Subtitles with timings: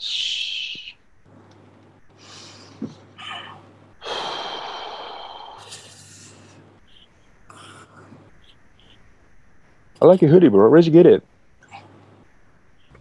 [0.00, 0.96] し。
[10.00, 10.68] I like your hoodie, bro.
[10.68, 11.22] Where'd you get it?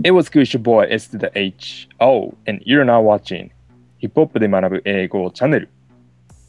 [0.04, 1.88] It was good, your boy S to the H.
[2.00, 3.52] Oh, and you're now watching
[3.98, 5.70] ヒップホップで学ぶ英語チャンネル。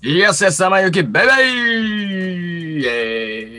[0.02, 2.90] イエスエス様ゆきバイバイイエ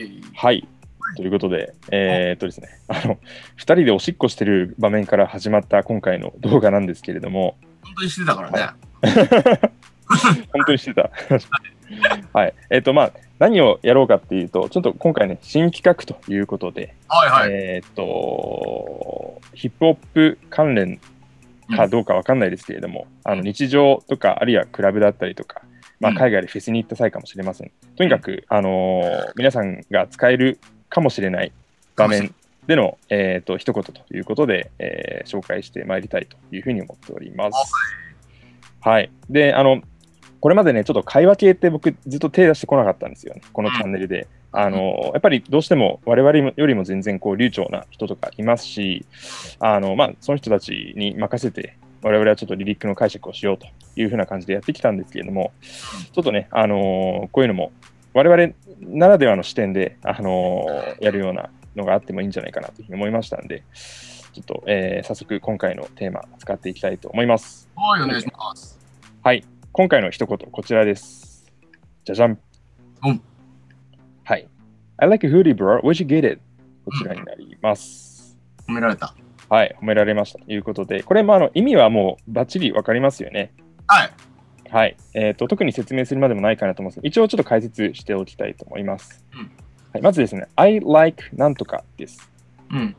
[0.04, 0.68] ーイはい。
[1.15, 3.17] ということで、えーっとですね、あの、
[3.55, 8.69] 二人でおしっこしてる場面から始まった今回の動画なんですけれども、本当にしてたからね。
[10.51, 11.09] 本当にしてた。
[12.33, 12.53] はい。
[12.69, 17.49] えーっと、まあ、何をやろうかっていうと、ちょっと今回ね、新企画ということで、はいはい。
[17.51, 20.99] えーっと、ヒップホップ関連
[21.75, 25.61] かどうかわかんないですけれども、あの日常とか、あるいはクラブだったりとか、
[25.99, 27.71] まあ、うん海外でフェスに行った際かもしれません。
[27.95, 30.59] とにかく、あのー皆さんが使える
[30.93, 31.51] かもしれない
[31.95, 32.33] 場面
[32.67, 37.71] での、えー、と一言ということで、えー紹介してまいりたいというふうに思っております。
[38.81, 39.09] はい。
[39.29, 39.81] で、あの、
[40.41, 44.27] これまでね、ちょっと会話系って僕ずっと手出してこなかったんですよね、このチャンネルで。
[44.51, 49.05] あの、やっぱりどうしても我々よりも全然こう流暢な人とかいますし、
[49.59, 53.65] あの、まあ、その人たちに任せて、我々はちょっとリリックの解釈をしようと
[53.95, 55.53] いうふうな感じでやってきたんですけれども、
[56.11, 57.71] ちょっとね、あのこういうのも
[58.13, 60.65] 我々ならではの視点で、あの
[60.99, 63.63] やるようなのがあってもいいんじゃないかなというふうに思いましたんで、
[64.33, 67.69] ちょっと、えー早速今回のテーマ使っていきたいと思います。
[67.75, 68.79] はい、お願いします。
[69.23, 69.45] はい。
[69.71, 71.45] 今回の一言、こちらです。
[72.05, 72.39] じゃじゃん。
[73.03, 73.21] うん
[74.23, 74.47] はい。
[74.97, 75.81] I like a hoodie, bro.
[75.81, 76.39] Where'd you get it?
[76.85, 78.37] こちらになります。
[78.67, 79.13] 褒められた。
[79.49, 79.75] はい。
[79.81, 83.53] 褒められましたということで、これもあの意味はもうバッチリわかりますよね。
[83.87, 84.09] はい。
[84.73, 84.97] はい。
[85.13, 87.05] えっ、と、特に説明するまでもないかなと思います。
[87.05, 89.23] 一応ちょっと解説しておきたいと思います。
[89.33, 89.51] うん
[89.93, 92.31] はい、まずですね、I like なんとかです。
[92.71, 92.95] うん。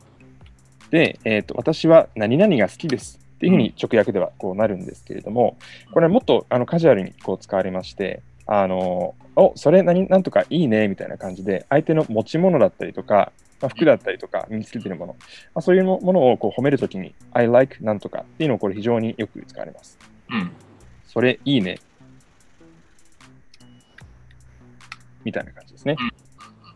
[0.89, 5.57] で、えーと、私は何々が好きですっていうふうに直訳ではこうなるんですけれども、
[5.91, 15.15] これはもっとあのカジュアルにこう使われまして、あのおそれ何なんとかいいねみたいな感じで、相手の持ち物だったりとか、まあ、服だったりとか、身につけてるもの、
[15.53, 19.99] まあ、そういうものをこう褒めるときに、I like なんとかっていうのをこれ非常によく使われます。
[20.29, 20.51] うん。
[21.15, 21.79] それいいね。
[25.23, 25.95] みたいな感じですね。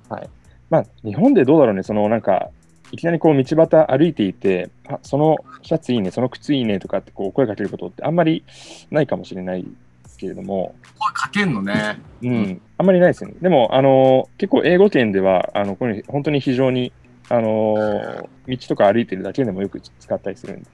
[0.08, 0.30] はい。
[0.70, 2.50] まあ、日本でどうだろうね、そのなんか、
[2.94, 8.46] いきなりこう道端歩いていて、あそのシャツいいね、その靴いいねとかってこう声かけることってあんまり
[8.90, 9.70] ないかもしれないで
[10.10, 12.00] すけれども、声かけんのね。
[12.24, 13.36] うん、あんまりないですよね。
[13.42, 16.94] でも、あの結構英語圏では、あのこれ本当に非常に、
[17.28, 20.70] あの道とか歩いてるだけでもよく使ったりするんで、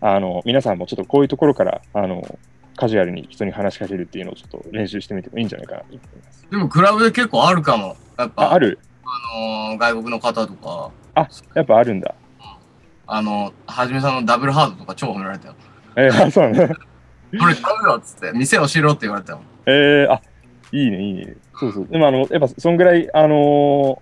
[0.00, 2.38] あの皆さんもちょっとこういうところから、あの
[2.78, 6.46] カジュアルに人に話しかけるっていうのをちょっと練習してみてもいいんじゃないかなと思います。
[6.50, 7.96] でも、クラブで結構あるかも。
[8.16, 8.78] やっぱ、あ、ある？
[9.04, 12.14] あのー外国の方とか、あ、やっぱあるんだ。
[13.06, 15.54] あの、はじめさんのダブルハードとか超褒められたよ。
[15.96, 16.68] えー、あそうなんだ。
[17.40, 19.40] これ買うよっつって、店教えろって言われたよ。
[19.66, 20.20] えー、あ、
[20.72, 21.34] いいね、いいね。
[21.58, 21.86] そうそう。
[21.88, 24.00] でも、あの、やっぱ、そんぐらい、あの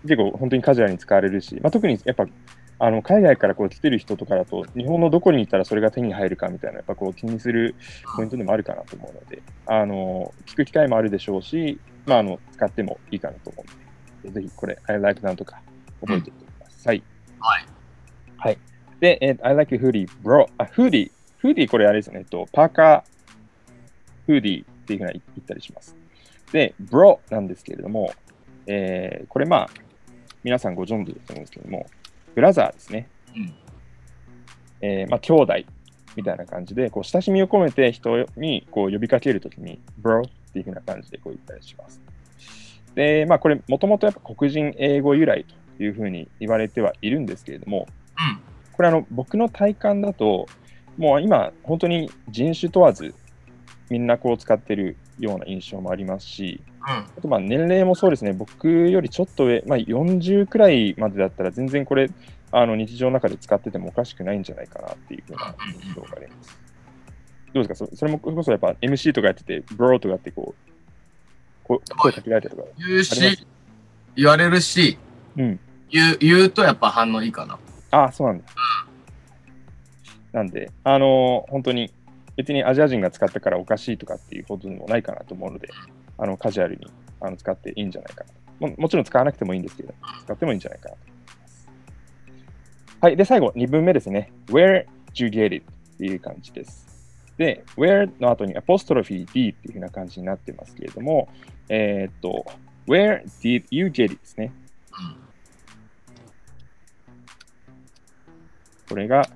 [0.00, 2.26] ー結構、本当にカジュアルに使われるし、まあ、特に、やっぱ、
[2.84, 7.76] あの、海外からこう来てる人とかだと、日本のどこに行ったらそれが手に入るかみたいな、やっぱこう気にする
[8.16, 15.62] ポイントでもあるかなと思うので、あのー聞く機会もあるでしょうし、まあ、あの、使ってもいいかなと思うので、ぜひ、これ、I like なんとか
[16.00, 17.04] 覚えておいてください。
[17.38, 17.66] はい。
[18.36, 18.58] はい。
[18.98, 20.48] で、えー I like hoodie, bro.
[20.58, 21.10] あ、フーディー。
[21.38, 22.18] フーディー、これあれですね。
[22.18, 23.02] えっと、パーカー、
[24.26, 25.94] フーディーっていうふうに言ったりします。
[26.50, 28.12] で、bro なんですけれども、
[28.66, 29.70] えーこれまあ、
[30.42, 31.86] 皆さんご存知だと思うんですけども、
[32.34, 33.08] ブラザーですね。
[33.36, 33.54] うん
[34.82, 35.54] えーまあ、兄弟
[36.16, 42.02] みたいな感じで、こう親しみを込めて人にこう呼びかけるときに、bro っていうふうな感じでこう言ったりします。
[42.94, 45.46] で、まあ、これ、もともとやっぱ黒人英語由来
[45.78, 47.86] というふうに言われてはいるんですけれども、
[48.18, 48.40] うん。
[48.72, 50.46] これあの僕の体感だと、
[50.98, 53.14] もう今、本当に人種問わず、
[53.88, 56.88] みんなこう使ってるような印象もありますし、うん。
[56.90, 62.10] あとまあ年齢もそうですね、僕よりちょっと上、まあ、40くらいまでだったら、全然これ、
[62.50, 66.58] あの日常の中で使っててもおかしくないんじゃないかなっていうふうな印象があります。
[67.54, 67.90] どうですか？
[67.90, 70.72] そそれもこそやっぱ MC とかやってて、ブローとかってこう、
[71.64, 72.68] こう声かけられたとか。
[72.78, 73.46] 言うし、
[74.16, 74.98] 言われるし、
[75.36, 75.60] うん。
[75.90, 77.58] 言う言うとやっぱ反応いいかな。
[77.90, 78.44] ああ、そうなんだ。
[80.32, 81.92] なんで、あのー本当に
[82.36, 85.68] 別にアジア人が使ったからおかしいとかっていうほどでもないかなと思うので、
[86.18, 86.86] あのカジュアルに
[87.20, 88.74] あの使っていいんじゃないかなも。
[88.78, 89.92] もちろん使わなくてもいいんですけど、
[90.24, 91.68] 使ってもいいんじゃないかなと思います。
[93.00, 93.16] はい。
[93.16, 94.32] で、最後、2文目ですね。
[94.46, 95.64] Where did you get it?
[95.94, 96.86] っていう感じです。
[97.36, 101.28] で、Where の後にアポストロフィー D っていう風な感じになってますけれども、
[101.68, 102.44] えーっと、
[102.86, 104.14] Where did you get it?
[104.14, 104.52] ですね。
[108.88, 109.26] これが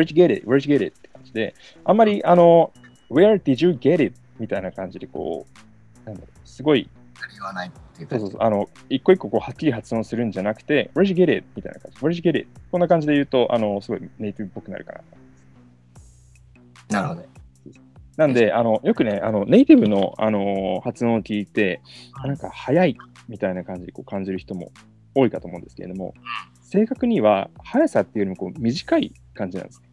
[0.00, 0.46] Where'd you get it?
[0.46, 0.96] Where'd you get it?
[0.96, 1.54] って感じで、
[1.84, 2.72] あんまり、あの、
[3.10, 4.14] Where did you get it?
[4.38, 5.46] みたいな感じで、こ
[6.04, 6.88] う、なんだろう、すごい、
[7.34, 11.46] 言わないっていうかそうそうそう、あの、一個一個こうはっきり発音するんじゃなくて、Where'd you get it?
[11.54, 11.98] みたいな感じ。
[11.98, 12.48] Where'd you get it?
[12.72, 15.00] こんな感じで言うと、あの、すごいネイティブっぽくなるかな。
[16.88, 17.28] なるほど。
[18.16, 21.80] なんで、あのよくね、あのネイティブの、あの発音を聞いて、
[22.24, 22.96] なんか速い
[23.28, 24.72] みたいな感じでこう感じる人も
[25.14, 26.14] 多いかと思うんですけれども、
[26.62, 29.89] 正確には速さっていうよりもこう短い感じなんですね。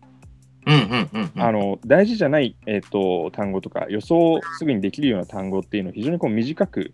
[1.37, 6.93] あの大事じゃない、えー、と単語とか予想すぐにできるような単語っていうのを非常にこう短く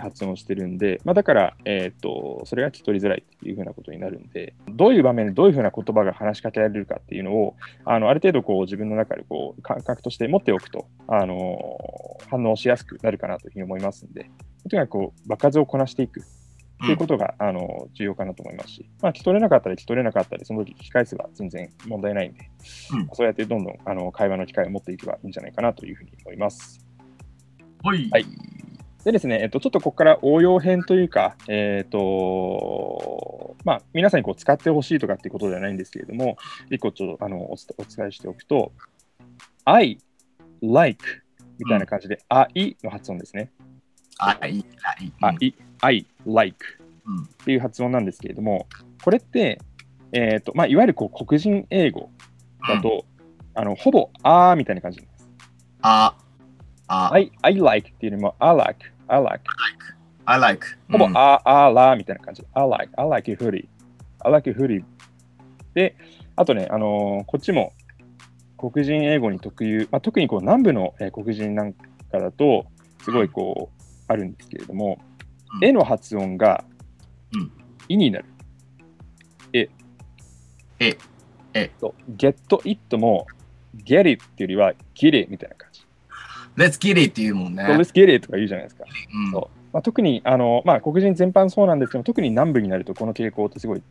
[0.00, 7.54] 発音してるんで、まあ、だから、えー、とそれが聞き取りづらいっていうふうなことになるんでどういう場面でどういうふうな言葉が話しかけられるかっていうのを
[7.84, 11.78] あのある程度こう自分の中でこう感覚として持っておくと、あの
[12.30, 14.30] 反応しやすくなるかなというふうに思いますんで
[14.70, 16.22] とにかくこう場数をこなしていく。
[16.84, 22.50] っていうことが、あの重要かなと思いますし、まあ、聞き取れなかったり聞き取れなかったりその時聞き返せば全然問題ないんで、
[22.92, 26.80] うんそうやってどんどんあの会話の機会を持っていけばいいんじゃないかなというふうに思います。
[27.82, 28.08] はい。
[28.10, 28.26] はい
[29.04, 36.38] でですね、えっと、ちょっとここから応用編というか、えっと、まあ、皆さんにこう使ってほしいとかっていうことではないんですけれども、
[36.70, 38.72] 一個ちょっとあのお伝えしておくと、
[39.66, 39.98] I
[40.62, 41.04] like
[41.58, 43.50] みたいな感じで、I の発音ですね。
[44.18, 45.12] あ、いい、あ、いい。
[45.20, 46.56] I, I like
[47.06, 48.66] うんっていう発音なんですけれども、
[49.02, 49.60] これって、
[50.12, 52.10] えっと、まあ、いわゆるこう黒人英語
[52.66, 53.04] だと、
[53.54, 55.28] あのほぼあーみたいな感じです。
[55.82, 56.14] あ、
[56.86, 59.44] あ、I, I like っていうよりも I like, I like。
[60.26, 60.66] I like。
[60.90, 62.42] ほぼ、うんあ、あ、らみたいな感じ。
[62.54, 63.66] I like, I like your hoodie.
[64.20, 64.82] I like your hoodie.
[65.74, 65.94] で、
[66.36, 67.72] あとね、あのーこっちも
[68.56, 72.64] 黒人英語に特有、まあ、特にこう南部の、えー黒人なんかだと、
[73.02, 74.98] すごいこう、あるんですけれども、
[75.56, 76.64] うんえの発音が
[77.34, 77.52] うん、
[77.88, 78.24] いになる。
[79.52, 79.68] え。
[80.80, 80.96] え。
[81.54, 81.70] え。
[81.80, 82.34] と、get
[82.64, 83.26] it も、
[83.84, 85.82] get it っていうよりは、get it みたいな感じ。
[86.56, 87.64] Let's get it っていうもんね。
[87.64, 88.84] let's get it とか言うじゃないですか。
[88.84, 93.82] うんそうまあ、特にあの、まあ、黒人全般そうなんですけど、特に南部になるとこの傾向ってすごい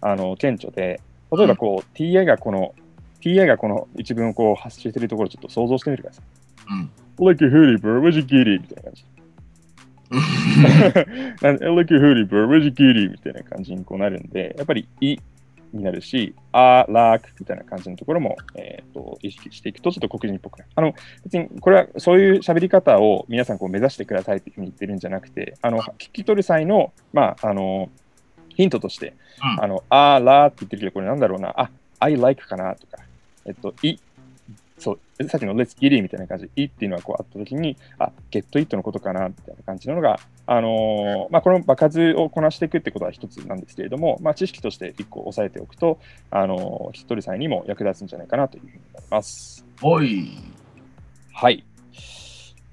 [0.00, 2.74] あの顕著で、例えばこう、TA がこの、
[3.20, 6.24] TA がこの一文をこう発しているところをちょっと想像してみてください。
[6.70, 6.90] うん。
[7.26, 8.62] like a hoodie, bro, where'd you get it?
[8.62, 9.04] みたいな感じ。
[11.42, 13.10] なんで like a hoodie, bro, where'd you get it?
[13.10, 15.16] みたいな感じにこうなるんで、やっぱり、い
[15.72, 20.70] になるし、あ、らくみたいな感じのところも、えー、と意識していくと、ちょっと黒人っぽくなる。
[20.74, 20.94] あの
[21.24, 27.90] 別にこれはそういう喋り方を皆さんこう目指してくださいっていうふうに言ってるんじゃなくて、あの聞き取る際の、まあ、あの
[28.48, 29.64] ヒントとして、うん。
[29.64, 31.70] あのあ、らって言ってるけど、これなんだろうな、あ、
[32.00, 32.98] I like かなとか、
[33.44, 33.96] えっと、い、
[34.78, 45.98] そう、さっきの Let's get it みたいな感じで、いっていうのがこうあったときに、あ、get it のことかなみたいな感じなのが、あのーまあ、この場数をこなしていくってことは一つなんですけれども、まあ、知識として一個押さえておくと、
[46.30, 49.64] あのー聞き取る際にも役立つんじゃないかなというふうに思います。
[49.82, 50.30] おい。
[51.32, 51.64] はい。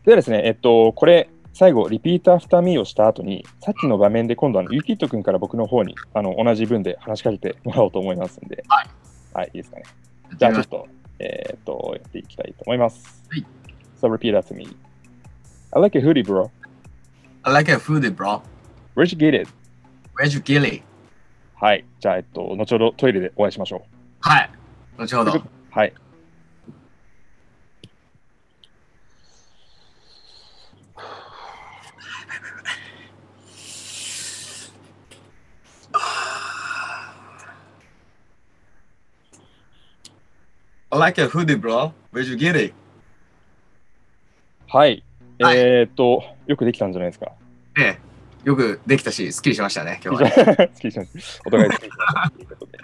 [0.06, 8.88] ではですね、えっと、これ、最後、 repeat after me をした後に、さっきの場面で今度はユキット君から僕の方にあの同じ文で話しかけてもらおうと思いますんで、はい。
[9.34, 9.84] はい、いいですかね。
[10.36, 10.88] じゃあちょっと、
[11.20, 13.24] えーっと、やっていきたいと思います。
[13.30, 13.46] はい。
[14.02, 14.68] So repeat after me.
[15.72, 16.50] I like a hoodie, bro.
[17.44, 18.42] I like a foodie, bro.
[18.96, 19.50] Where'd you get it?
[20.16, 20.84] Where'd you get it?
[21.56, 21.86] はい。
[22.00, 23.86] じゃあ、えっと、後ほどトイレでお会いしましょ
[24.20, 24.50] はい。
[24.98, 25.34] 後ほど。
[25.34, 25.42] う。
[25.72, 25.94] はい。
[41.04, 41.92] Like a hoodie, bro.
[42.14, 42.74] Where'd you get it?
[44.68, 45.04] はい。
[45.42, 47.32] はいえーっと、よくできたんじゃないですか？
[47.78, 48.00] ええ。
[48.48, 50.30] よくできたし、すっきりしましたね、今日は。
[50.68, 51.42] 好きにします。
[51.46, 52.78] お互い好きにしましたということで。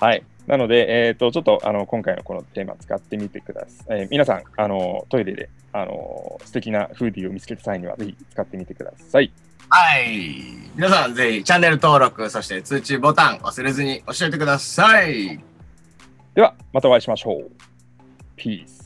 [0.00, 0.24] はい。
[0.48, 4.00] なので、えっ、と、ちょっと、あの、今回のこのテーマ使ってみてください。
[4.00, 9.32] えー皆さん、あの、トイレで、あの、素敵なフーディーを見つけた際には、ぜひ使ってみてください。
[9.68, 10.42] はい。
[10.74, 15.40] 皆さん、ぜひチャンネル登録、そして通知ボタン忘れずに押しておいてください。
[16.34, 17.50] では、またお会いしましょう。
[18.36, 18.81] Peace.